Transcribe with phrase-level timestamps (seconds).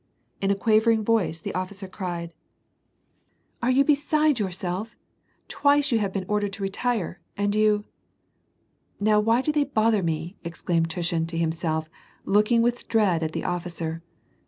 [0.41, 2.33] In a quavering voice, the offi cer cried,
[3.61, 4.95] —"Are you beside yourself?
[5.47, 7.83] Twice you have been ordered to retire, and you
[9.09, 11.87] "—"Now why do they bother me?" exclaimed Tushin to him self,
[12.25, 14.01] looking with dread at the officer.